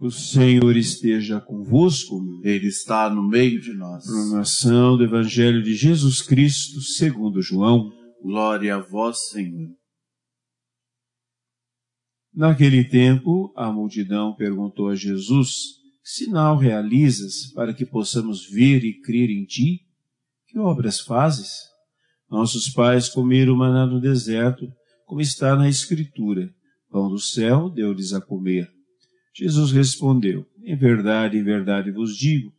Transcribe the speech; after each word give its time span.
O 0.00 0.10
Senhor 0.10 0.76
esteja 0.76 1.40
convosco. 1.40 2.20
Ele 2.42 2.66
está 2.66 3.08
no 3.08 3.22
meio 3.22 3.60
de 3.60 3.72
nós. 3.72 4.04
Proclamação 4.04 4.96
do 4.96 5.04
Evangelho 5.04 5.62
de 5.62 5.74
Jesus 5.74 6.20
Cristo, 6.20 6.80
segundo 6.80 7.40
João. 7.40 7.90
Glória 8.22 8.76
a 8.76 8.80
vós, 8.80 9.28
Senhor. 9.28 9.70
Naquele 12.34 12.84
tempo, 12.84 13.52
a 13.56 13.70
multidão 13.72 14.34
perguntou 14.34 14.88
a 14.88 14.96
Jesus: 14.96 15.50
sinal 16.02 16.56
realizas 16.56 17.52
para 17.54 17.72
que 17.72 17.86
possamos 17.86 18.48
ver 18.50 18.84
e 18.84 19.00
crer 19.00 19.30
em 19.30 19.44
ti? 19.44 19.80
Que 20.48 20.58
obras 20.58 21.00
fazes? 21.00 21.52
Nossos 22.28 22.68
pais 22.68 23.08
comeram 23.08 23.54
maná 23.54 23.86
no 23.86 24.00
deserto, 24.00 24.66
como 25.06 25.20
está 25.20 25.54
na 25.54 25.68
Escritura. 25.68 26.52
Pão 26.90 27.08
do 27.08 27.18
céu 27.18 27.70
deu-lhes 27.70 28.12
a 28.12 28.20
comer. 28.20 28.68
Jesus 29.34 29.72
respondeu: 29.72 30.46
Em 30.62 30.76
verdade, 30.76 31.36
em 31.36 31.42
verdade 31.42 31.90
vos 31.90 32.16
digo, 32.16 32.52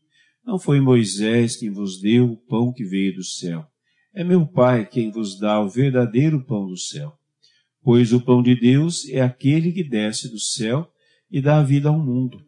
não 0.45 0.59
foi 0.59 0.81
Moisés 0.81 1.55
quem 1.55 1.71
vos 1.71 1.99
deu 1.99 2.33
o 2.33 2.37
pão 2.37 2.73
que 2.73 2.83
veio 2.83 3.15
do 3.15 3.23
céu. 3.23 3.65
É 4.13 4.23
meu 4.23 4.45
Pai 4.45 4.85
quem 4.85 5.09
vos 5.09 5.39
dá 5.39 5.59
o 5.61 5.69
verdadeiro 5.69 6.45
pão 6.45 6.67
do 6.67 6.77
céu. 6.77 7.17
Pois 7.81 8.11
o 8.11 8.21
pão 8.21 8.43
de 8.43 8.55
Deus 8.55 9.07
é 9.09 9.21
aquele 9.21 9.71
que 9.71 9.83
desce 9.83 10.29
do 10.29 10.39
céu 10.39 10.91
e 11.31 11.41
dá 11.41 11.63
vida 11.63 11.89
ao 11.89 11.97
mundo. 11.97 12.43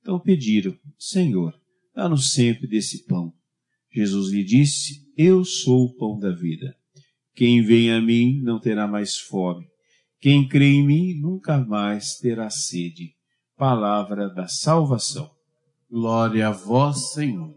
Então 0.00 0.20
pediram, 0.20 0.76
Senhor, 0.98 1.52
dá-nos 1.94 2.32
sempre 2.32 2.68
desse 2.68 3.04
pão. 3.06 3.32
Jesus 3.92 4.30
lhe 4.30 4.44
disse, 4.44 5.10
Eu 5.16 5.44
sou 5.44 5.86
o 5.86 5.96
pão 5.96 6.18
da 6.18 6.30
vida. 6.30 6.76
Quem 7.34 7.62
vem 7.62 7.90
a 7.90 8.00
mim 8.00 8.40
não 8.42 8.60
terá 8.60 8.86
mais 8.86 9.16
fome. 9.16 9.66
Quem 10.20 10.46
crê 10.46 10.66
em 10.66 10.86
mim 10.86 11.14
nunca 11.20 11.58
mais 11.58 12.16
terá 12.18 12.48
sede. 12.48 13.15
Palavra 13.56 14.28
da 14.28 14.46
salvação. 14.46 15.30
Glória 15.90 16.48
a 16.48 16.50
vós, 16.50 17.12
Senhor. 17.14 17.54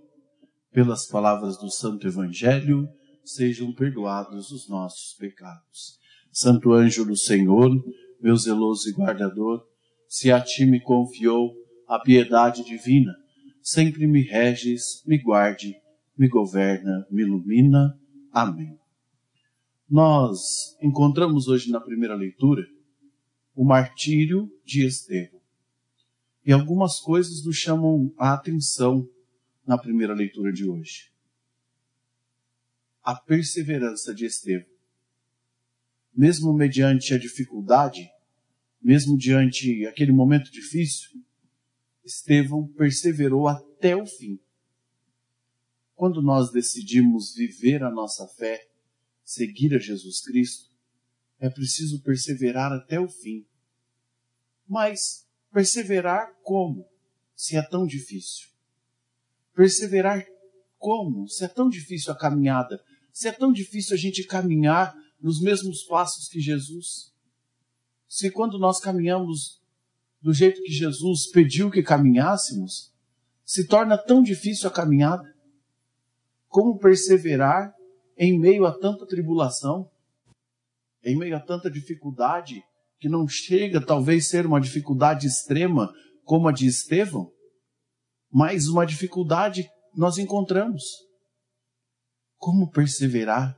Pelas 0.72 1.06
palavras 1.06 1.58
do 1.58 1.69
Santo 1.69 2.08
Evangelho, 2.08 2.88
sejam 3.25 3.73
perdoados 3.73 4.50
os 4.50 4.69
nossos 4.69 5.14
pecados. 5.19 6.00
Santo 6.31 6.72
anjo 6.72 7.03
do 7.03 7.17
Senhor, 7.17 7.69
meu 8.22 8.38
zeloso 8.38 8.89
e 8.89 8.94
guardador, 8.94 9.67
se 10.08 10.31
a 10.31 10.39
ti 10.39 10.66
me 10.66 10.80
confiou 10.80 11.53
a 11.86 12.00
piedade 12.00 12.63
divina, 12.63 13.13
sempre 13.61 14.08
me 14.08 14.22
reges, 14.22 15.03
me 15.06 15.22
guarde, 15.22 15.75
me 16.17 16.30
governa, 16.30 17.06
me 17.11 17.23
ilumina. 17.23 18.00
Amém. 18.31 18.80
Nós 19.89 20.78
encontramos 20.81 21.50
hoje 21.50 21.69
na 21.69 21.81
primeira 21.81 22.16
leitura 22.16 22.66
o 23.53 23.66
martírio 23.66 24.50
de 24.63 24.86
Estevão. 24.86 25.38
E 26.50 26.52
algumas 26.52 27.00
coisas 27.00 27.45
nos 27.45 27.58
chamam 27.58 28.11
a 28.17 28.33
atenção 28.33 29.08
na 29.67 29.78
primeira 29.78 30.16
leitura 30.16 30.52
de 30.52 30.67
hoje. 30.67 31.14
A 33.03 33.14
perseverança 33.14 34.16
de 34.16 34.25
Estevão 34.25 34.66
mesmo 36.12 36.51
mediante 36.51 37.13
a 37.13 37.19
dificuldade, 37.19 38.09
mesmo 38.81 39.16
diante 39.16 39.85
aquele 39.85 40.12
momento 40.12 40.50
difícil, 40.51 41.23
Estevão 42.03 42.68
perseverou 42.69 43.47
até 43.47 43.96
o 43.96 44.07
fim. 44.07 44.40
Quando 45.94 46.19
nós 46.19 46.52
decidimos 46.52 47.35
viver 47.35 47.84
a 47.84 47.91
nossa 47.91 48.28
fé, 48.28 48.68
seguir 49.23 49.75
a 49.75 49.78
Jesus 49.78 50.19
Cristo, 50.22 50.72
é 51.38 51.47
preciso 51.47 52.02
perseverar 52.02 52.73
até 52.73 53.00
o 53.00 53.07
fim. 53.07 53.46
Mas 54.68 55.28
perseverar 55.51 56.33
como? 56.43 56.87
Se 57.35 57.55
é 57.55 57.61
tão 57.61 57.85
difícil. 57.85 58.49
Perseverar 59.53 60.25
como? 60.77 61.27
Se 61.27 61.43
é 61.43 61.47
tão 61.47 61.69
difícil 61.69 62.11
a 62.11 62.17
caminhada, 62.17 62.81
se 63.11 63.27
é 63.27 63.31
tão 63.31 63.51
difícil 63.51 63.95
a 63.95 63.97
gente 63.97 64.23
caminhar 64.23 64.95
nos 65.19 65.41
mesmos 65.41 65.83
passos 65.83 66.27
que 66.27 66.39
Jesus? 66.39 67.13
Se 68.07 68.31
quando 68.31 68.57
nós 68.57 68.79
caminhamos 68.79 69.61
do 70.21 70.33
jeito 70.33 70.61
que 70.61 70.71
Jesus 70.71 71.29
pediu 71.31 71.69
que 71.69 71.83
caminhássemos, 71.83 72.93
se 73.43 73.67
torna 73.67 73.97
tão 73.97 74.21
difícil 74.21 74.69
a 74.69 74.71
caminhada? 74.71 75.35
Como 76.47 76.79
perseverar 76.79 77.73
em 78.17 78.39
meio 78.39 78.66
a 78.66 78.77
tanta 78.77 79.05
tribulação? 79.05 79.89
Em 81.03 81.17
meio 81.17 81.35
a 81.35 81.39
tanta 81.39 81.69
dificuldade 81.69 82.63
que 82.99 83.07
não 83.07 83.27
chega 83.27 83.83
talvez 83.83 84.27
ser 84.27 84.45
uma 84.45 84.59
dificuldade 84.59 85.25
extrema 85.25 85.91
como 86.23 86.47
a 86.47 86.51
de 86.51 86.67
Estevão, 86.67 87.31
mas 88.31 88.67
uma 88.67 88.85
dificuldade 88.85 89.67
nós 89.95 90.17
encontramos. 90.17 90.83
Como 92.37 92.69
perseverar? 92.69 93.57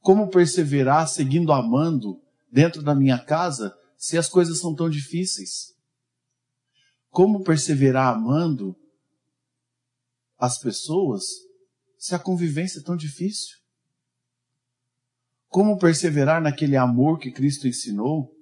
Como 0.00 0.28
perseverar 0.28 1.08
seguindo 1.08 1.52
amando 1.52 2.20
dentro 2.52 2.82
da 2.82 2.94
minha 2.94 3.18
casa 3.18 3.74
se 3.96 4.18
as 4.18 4.28
coisas 4.28 4.60
são 4.60 4.74
tão 4.74 4.88
difíceis? 4.88 5.74
Como 7.08 7.42
perseverar 7.42 8.14
amando 8.14 8.76
as 10.38 10.58
pessoas 10.58 11.24
se 11.98 12.14
a 12.14 12.18
convivência 12.18 12.80
é 12.80 12.82
tão 12.82 12.96
difícil? 12.96 13.56
Como 15.48 15.78
perseverar 15.78 16.42
naquele 16.42 16.76
amor 16.76 17.18
que 17.18 17.30
Cristo 17.30 17.66
ensinou 17.66 18.33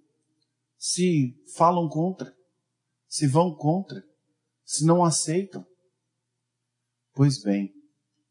se 0.83 1.41
falam 1.55 1.89
contra, 1.89 2.35
se 3.07 3.29
vão 3.29 3.55
contra, 3.55 4.03
se 4.65 4.85
não 4.85 5.05
aceitam? 5.05 5.65
Pois 7.15 7.41
bem, 7.41 7.73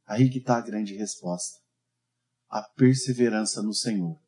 aí 0.05 0.29
que 0.29 0.39
está 0.39 0.57
a 0.57 0.61
grande 0.61 0.93
resposta 0.93 1.61
a 2.49 2.61
perseverança 2.61 3.63
no 3.63 3.73
Senhor. 3.73 4.19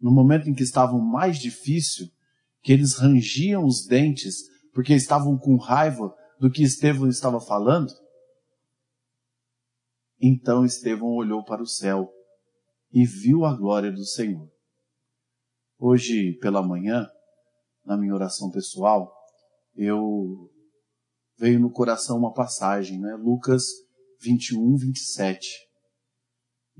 No 0.00 0.12
momento 0.12 0.48
em 0.48 0.54
que 0.54 0.62
estavam 0.62 1.00
mais 1.00 1.40
difícil, 1.40 2.08
que 2.62 2.72
eles 2.72 2.94
rangiam 2.94 3.64
os 3.64 3.84
dentes 3.84 4.44
porque 4.72 4.94
estavam 4.94 5.36
com 5.36 5.56
raiva 5.56 6.14
do 6.38 6.48
que 6.48 6.62
Estevão 6.62 7.08
estava 7.08 7.40
falando, 7.40 7.92
então 10.20 10.64
Estevão 10.64 11.08
olhou 11.16 11.44
para 11.44 11.60
o 11.60 11.66
céu 11.66 12.08
e 12.92 13.04
viu 13.04 13.44
a 13.44 13.56
glória 13.56 13.90
do 13.90 14.04
Senhor. 14.04 14.48
Hoje 15.80 16.34
pela 16.40 16.62
manhã, 16.62 17.08
na 17.84 17.96
minha 17.96 18.14
oração 18.14 18.50
pessoal, 18.50 19.10
eu 19.74 20.50
veio 21.38 21.58
no 21.58 21.72
coração 21.72 22.18
uma 22.18 22.34
passagem, 22.34 23.00
né? 23.00 23.14
Lucas 23.16 23.64
21, 24.20 24.76
27 24.76 25.70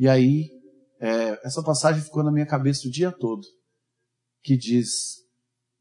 e 0.01 0.09
aí, 0.09 0.49
é, 0.99 1.47
essa 1.47 1.63
passagem 1.63 2.03
ficou 2.03 2.25
na 2.25 2.33
minha 2.33 2.47
cabeça 2.47 2.89
o 2.89 2.91
dia 2.91 3.13
todo, 3.13 3.43
que 4.43 4.57
diz, 4.57 5.17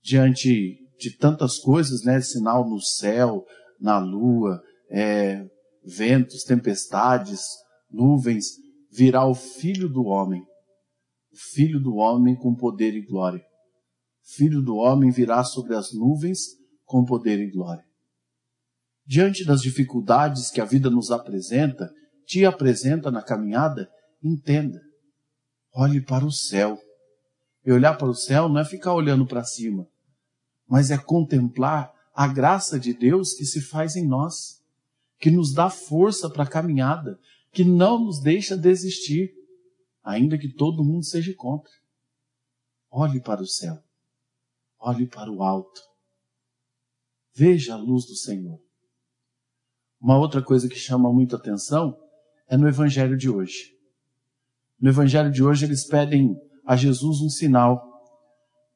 diante 0.04 0.78
de 1.00 1.16
tantas 1.16 1.58
coisas, 1.58 2.04
né, 2.04 2.20
sinal 2.20 2.70
no 2.70 2.82
céu, 2.82 3.46
na 3.80 3.98
lua, 3.98 4.62
é, 4.92 5.42
ventos, 5.86 6.44
tempestades, 6.44 7.46
nuvens, 7.90 8.58
virá 8.92 9.26
o 9.26 9.34
Filho 9.34 9.88
do 9.88 10.04
Homem, 10.04 10.44
Filho 11.34 11.80
do 11.80 11.96
Homem 11.96 12.36
com 12.36 12.56
poder 12.56 12.94
e 12.94 13.02
glória. 13.02 13.44
Filho 14.24 14.62
do 14.62 14.76
Homem 14.76 15.12
virá 15.12 15.44
sobre 15.44 15.76
as 15.76 15.94
nuvens 15.94 16.58
com 16.86 17.06
poder 17.06 17.40
e 17.40 17.52
glória. 17.52 17.84
Diante 19.06 19.44
das 19.44 19.62
dificuldades 19.62 20.52
que 20.52 20.62
a 20.62 20.66
vida 20.66 20.90
nos 20.90 21.12
apresenta, 21.12 21.92
te 22.26 22.46
apresenta 22.46 23.10
na 23.10 23.24
caminhada, 23.24 23.90
Entenda. 24.24 24.82
Olhe 25.74 26.02
para 26.02 26.26
o 26.26 26.32
céu. 26.32 26.78
E 27.66 27.72
olhar 27.72 27.98
para 27.98 28.10
o 28.10 28.16
céu 28.16 28.50
não 28.50 28.60
é 28.60 28.66
ficar 28.66 28.94
olhando 28.94 29.26
para 29.26 29.44
cima, 29.44 29.88
mas 30.68 30.92
é 30.92 30.98
contemplar 30.98 31.92
a 32.14 32.28
graça 32.28 32.80
de 32.80 32.94
Deus 32.94 33.34
que 33.34 33.46
se 33.46 33.62
faz 33.62 33.96
em 33.96 34.06
nós, 34.06 34.62
que 35.20 35.30
nos 35.30 35.54
dá 35.54 35.70
força 35.70 36.30
para 36.30 36.44
a 36.44 36.50
caminhada, 36.50 37.20
que 37.52 37.64
não 37.64 38.06
nos 38.06 38.22
deixa 38.22 38.58
desistir, 38.58 39.32
ainda 40.04 40.38
que 40.38 40.54
todo 40.54 40.84
mundo 40.84 41.04
seja 41.04 41.34
contra. 41.36 41.72
Olhe 42.92 43.22
para 43.22 43.42
o 43.42 43.48
céu. 43.48 43.78
Olhe 44.80 45.08
para 45.08 45.32
o 45.32 45.44
alto. 45.44 45.82
Veja 47.36 47.74
a 47.74 47.78
luz 47.78 48.06
do 48.06 48.16
Senhor. 48.16 48.60
Uma 50.02 50.18
outra 50.18 50.42
coisa 50.42 50.70
que 50.70 50.76
chama 50.76 51.12
muito 51.12 51.36
atenção 51.36 51.98
é 52.48 52.58
no 52.58 52.68
evangelho 52.68 53.18
de 53.18 53.30
hoje. 53.30 53.76
No 54.80 54.90
evangelho 54.90 55.30
de 55.30 55.44
hoje, 55.44 55.66
eles 55.66 55.86
pedem 55.86 56.36
a 56.66 56.76
Jesus 56.76 57.20
um 57.22 57.30
sinal. 57.30 57.86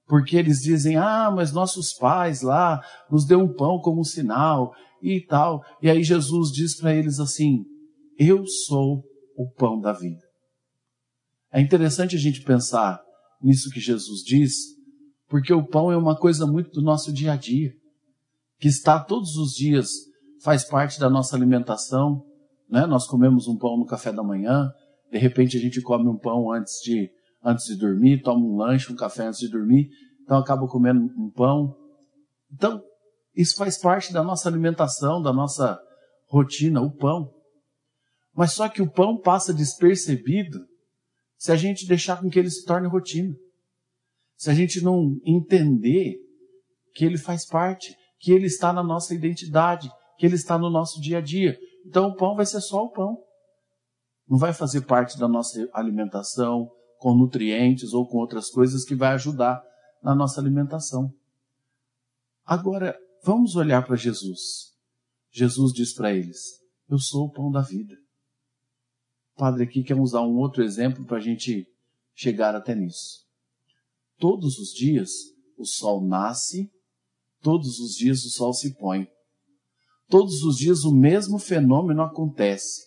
Porque 0.05 0.35
eles 0.35 0.59
dizem, 0.59 0.97
ah, 0.97 1.31
mas 1.31 1.53
nossos 1.53 1.93
pais 1.93 2.41
lá 2.41 2.81
nos 3.09 3.25
deu 3.25 3.39
um 3.39 3.53
pão 3.53 3.79
como 3.79 4.03
sinal 4.03 4.73
e 5.01 5.21
tal. 5.21 5.63
E 5.81 5.89
aí 5.89 6.03
Jesus 6.03 6.51
diz 6.51 6.75
para 6.75 6.93
eles 6.93 7.19
assim: 7.19 7.65
Eu 8.17 8.45
sou 8.45 9.03
o 9.35 9.49
pão 9.51 9.79
da 9.79 9.93
vida. 9.93 10.22
É 11.53 11.61
interessante 11.61 12.15
a 12.15 12.19
gente 12.19 12.41
pensar 12.41 12.99
nisso 13.39 13.69
que 13.69 13.79
Jesus 13.79 14.23
diz, 14.23 14.55
porque 15.29 15.53
o 15.53 15.63
pão 15.63 15.91
é 15.91 15.95
uma 15.95 16.17
coisa 16.17 16.47
muito 16.47 16.71
do 16.71 16.81
nosso 16.81 17.13
dia 17.13 17.33
a 17.33 17.35
dia. 17.35 17.71
que 18.59 18.69
está 18.69 18.97
todos 18.97 19.35
os 19.35 19.51
dias, 19.53 19.89
faz 20.41 20.63
parte 20.63 20.97
da 20.97 21.09
nossa 21.09 21.35
alimentação, 21.35 22.23
né? 22.69 22.85
Nós 22.85 23.05
comemos 23.05 23.45
um 23.45 23.57
pão 23.57 23.77
no 23.77 23.85
café 23.85 24.11
da 24.11 24.23
manhã, 24.23 24.71
de 25.11 25.17
repente 25.17 25.57
a 25.57 25.59
gente 25.59 25.81
come 25.81 26.07
um 26.07 26.17
pão 26.17 26.49
antes 26.49 26.81
de 26.81 27.11
antes 27.43 27.65
de 27.65 27.75
dormir, 27.75 28.21
toma 28.21 28.45
um 28.45 28.55
lanche, 28.55 28.91
um 28.91 28.95
café 28.95 29.27
antes 29.27 29.41
de 29.41 29.49
dormir, 29.49 29.89
então 30.23 30.37
acaba 30.37 30.65
comendo 30.65 31.01
um 31.17 31.29
pão. 31.29 31.75
Então, 32.51 32.81
isso 33.35 33.57
faz 33.57 33.77
parte 33.77 34.13
da 34.13 34.23
nossa 34.23 34.47
alimentação, 34.47 35.21
da 35.21 35.33
nossa 35.33 35.77
rotina, 36.29 36.81
o 36.81 36.89
pão. 36.89 37.29
Mas 38.33 38.53
só 38.53 38.69
que 38.69 38.81
o 38.81 38.89
pão 38.89 39.19
passa 39.19 39.53
despercebido 39.53 40.59
se 41.43 41.51
a 41.51 41.57
gente 41.57 41.85
deixar 41.85 42.21
com 42.21 42.29
que 42.29 42.39
ele 42.39 42.49
se 42.49 42.63
torne 42.63 42.87
rotina. 42.87 43.35
Se 44.37 44.49
a 44.49 44.53
gente 44.53 44.81
não 44.81 45.19
entender 45.25 46.15
que 46.95 47.03
ele 47.03 47.17
faz 47.17 47.45
parte, 47.45 47.93
que 48.17 48.31
ele 48.31 48.45
está 48.45 48.71
na 48.71 48.81
nossa 48.81 49.13
identidade, 49.13 49.91
que 50.17 50.25
ele 50.25 50.35
está 50.35 50.57
no 50.57 50.69
nosso 50.69 51.01
dia 51.01 51.17
a 51.17 51.21
dia. 51.21 51.59
Então 51.85 52.07
o 52.07 52.15
pão 52.15 52.33
vai 52.33 52.45
ser 52.45 52.61
só 52.61 52.85
o 52.85 52.91
pão. 52.91 53.21
Não 54.25 54.37
vai 54.37 54.53
fazer 54.53 54.85
parte 54.85 55.19
da 55.19 55.27
nossa 55.27 55.69
alimentação 55.73 56.71
com 56.97 57.13
nutrientes 57.13 57.91
ou 57.91 58.07
com 58.07 58.19
outras 58.19 58.49
coisas 58.49 58.85
que 58.85 58.95
vai 58.95 59.11
ajudar 59.11 59.61
na 60.01 60.15
nossa 60.15 60.39
alimentação. 60.39 61.13
Agora, 62.45 62.97
vamos 63.21 63.57
olhar 63.57 63.85
para 63.85 63.97
Jesus. 63.97 64.71
Jesus 65.29 65.73
diz 65.73 65.93
para 65.93 66.13
eles: 66.13 66.39
Eu 66.89 66.99
sou 66.99 67.25
o 67.25 67.31
pão 67.33 67.51
da 67.51 67.59
vida. 67.59 68.02
O 69.35 69.39
padre 69.39 69.63
aqui 69.63 69.83
quer 69.83 69.99
usar 69.99 70.21
um 70.21 70.37
outro 70.37 70.63
exemplo 70.63 71.05
para 71.05 71.17
a 71.17 71.21
gente 71.21 71.67
chegar 72.13 72.55
até 72.55 72.75
nisso. 72.75 73.25
Todos 74.19 74.59
os 74.59 74.71
dias 74.71 75.09
o 75.57 75.65
sol 75.65 76.05
nasce, 76.05 76.71
todos 77.41 77.79
os 77.79 77.95
dias 77.95 78.23
o 78.25 78.29
sol 78.29 78.53
se 78.53 78.77
põe. 78.77 79.07
Todos 80.07 80.43
os 80.43 80.57
dias 80.57 80.83
o 80.83 80.93
mesmo 80.93 81.39
fenômeno 81.39 82.03
acontece. 82.03 82.83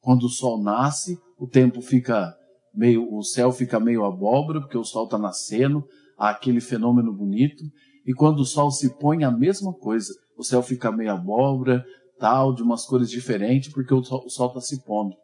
Quando 0.00 0.24
o 0.24 0.30
sol 0.30 0.62
nasce, 0.62 1.18
o 1.38 1.46
tempo 1.46 1.82
fica 1.82 2.34
meio, 2.74 3.14
o 3.14 3.22
céu 3.22 3.52
fica 3.52 3.78
meio 3.78 4.04
abóbora, 4.04 4.60
porque 4.60 4.78
o 4.78 4.84
sol 4.84 5.04
está 5.04 5.18
nascendo, 5.18 5.86
há 6.16 6.30
aquele 6.30 6.60
fenômeno 6.60 7.12
bonito. 7.12 7.62
E 8.06 8.14
quando 8.14 8.40
o 8.40 8.46
sol 8.46 8.70
se 8.70 8.98
põe, 8.98 9.24
a 9.24 9.30
mesma 9.30 9.72
coisa. 9.74 10.12
O 10.36 10.42
céu 10.42 10.62
fica 10.62 10.90
meio 10.90 11.12
abóbora, 11.12 11.84
tal, 12.18 12.54
de 12.54 12.62
umas 12.62 12.86
cores 12.86 13.10
diferentes, 13.10 13.72
porque 13.72 13.92
o 13.92 14.02
sol 14.02 14.48
está 14.48 14.60
se 14.60 14.82
pondo. 14.84 15.14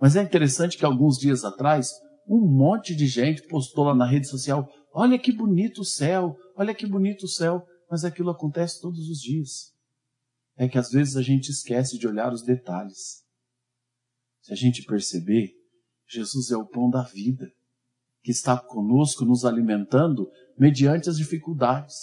Mas 0.00 0.16
é 0.16 0.22
interessante 0.22 0.76
que 0.76 0.84
alguns 0.84 1.18
dias 1.18 1.44
atrás, 1.44 1.90
um 2.26 2.40
monte 2.40 2.94
de 2.94 3.06
gente 3.06 3.46
postou 3.48 3.84
lá 3.84 3.94
na 3.94 4.06
rede 4.06 4.28
social: 4.28 4.68
olha 4.92 5.18
que 5.18 5.32
bonito 5.32 5.80
o 5.80 5.84
céu, 5.84 6.36
olha 6.56 6.74
que 6.74 6.86
bonito 6.86 7.24
o 7.24 7.28
céu. 7.28 7.66
Mas 7.90 8.04
aquilo 8.04 8.30
acontece 8.30 8.80
todos 8.80 9.08
os 9.08 9.18
dias 9.20 9.78
é 10.58 10.68
que 10.68 10.76
às 10.76 10.90
vezes 10.90 11.16
a 11.16 11.22
gente 11.22 11.50
esquece 11.50 11.96
de 11.96 12.06
olhar 12.06 12.32
os 12.32 12.42
detalhes. 12.42 13.24
Se 14.42 14.52
a 14.52 14.56
gente 14.56 14.82
perceber, 14.82 15.54
Jesus 16.06 16.50
é 16.50 16.56
o 16.56 16.66
pão 16.66 16.90
da 16.90 17.02
vida, 17.02 17.48
que 18.22 18.32
está 18.32 18.58
conosco 18.58 19.24
nos 19.24 19.44
alimentando 19.44 20.28
mediante 20.58 21.08
as 21.08 21.16
dificuldades. 21.16 21.94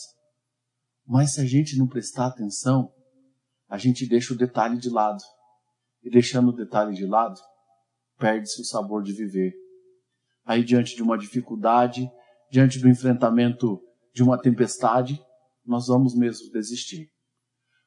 Mas 1.05 1.33
se 1.33 1.41
a 1.41 1.45
gente 1.45 1.77
não 1.77 1.85
prestar 1.85 2.27
atenção, 2.27 2.93
a 3.67 3.77
gente 3.77 4.07
deixa 4.07 4.33
o 4.33 4.37
detalhe 4.37 4.77
de 4.77 4.89
lado. 4.89 5.21
E 6.01 6.09
deixando 6.09 6.49
o 6.49 6.55
detalhe 6.55 6.95
de 6.95 7.05
lado, 7.05 7.39
perde-se 8.17 8.61
o 8.61 8.65
sabor 8.65 9.03
de 9.03 9.13
viver. 9.13 9.53
Aí, 10.45 10.63
diante 10.63 10.95
de 10.95 11.01
uma 11.01 11.17
dificuldade, 11.17 12.09
diante 12.51 12.79
do 12.79 12.87
enfrentamento 12.87 13.81
de 14.13 14.23
uma 14.23 14.39
tempestade, 14.39 15.19
nós 15.65 15.87
vamos 15.87 16.15
mesmo 16.15 16.51
desistir. 16.51 17.09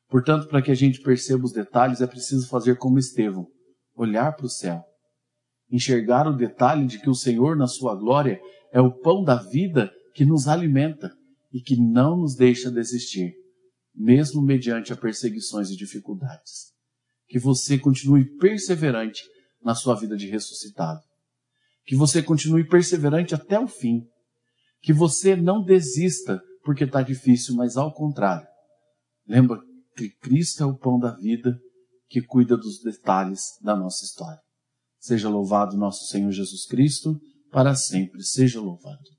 Portanto, 0.09 0.49
para 0.49 0.63
que 0.63 0.71
a 0.71 0.75
gente 0.75 1.01
perceba 1.01 1.45
os 1.45 1.53
detalhes, 1.53 2.01
é 2.01 2.07
preciso 2.07 2.49
fazer 2.49 2.77
como 2.77 2.99
Estevão, 2.99 3.47
olhar 3.95 4.35
para 4.35 4.47
o 4.47 4.51
céu, 4.51 4.83
enxergar 5.71 6.27
o 6.27 6.37
detalhe 6.37 6.87
de 6.87 6.99
que 7.01 7.11
o 7.11 7.15
Senhor, 7.15 7.57
na 7.57 7.67
sua 7.67 7.95
glória, 7.95 8.41
é 8.73 8.81
o 8.81 8.93
pão 8.93 9.23
da 9.23 9.37
vida 9.37 9.93
que 10.15 10.25
nos 10.25 10.49
alimenta 10.49 11.13
e 11.53 11.61
que 11.61 11.77
não 11.77 12.17
nos 12.17 12.35
deixa 12.35 12.71
desistir, 12.71 13.35
mesmo 13.95 14.43
mediante 14.43 14.93
as 14.93 14.99
perseguições 14.99 15.71
e 15.71 15.77
dificuldades. 15.77 16.73
Que 17.29 17.39
você 17.39 17.79
continue 17.79 18.25
perseverante 18.39 19.23
na 19.69 19.75
sua 19.75 19.95
vida 19.95 20.17
de 20.17 20.27
ressuscitado. 20.27 21.03
Que 21.85 21.95
você 21.95 22.23
continue 22.23 22.67
perseverante 22.67 23.35
até 23.35 23.61
o 23.61 23.69
fim. 23.69 24.09
Que 24.81 24.95
você 24.95 25.37
não 25.37 25.63
desista 25.63 26.43
porque 26.65 26.85
está 26.85 27.03
difícil, 27.03 27.55
mas 27.55 27.77
ao 27.77 27.93
contrário. 27.93 28.49
Lembra 29.27 29.61
que 29.95 30.09
Cristo 30.09 30.63
é 30.63 30.67
o 30.67 30.75
pão 30.75 30.99
da 30.99 31.11
vida 31.11 31.61
que 32.09 32.23
cuida 32.23 32.57
dos 32.57 32.81
detalhes 32.81 33.59
da 33.61 33.77
nossa 33.77 34.07
história. 34.07 34.41
Seja 34.99 35.29
louvado 35.29 35.77
nosso 35.77 36.07
Senhor 36.07 36.33
Jesus 36.33 36.65
Cristo, 36.65 37.21
para 37.53 37.75
sempre 37.75 38.23
seja 38.23 38.63
louvado. 38.63 39.18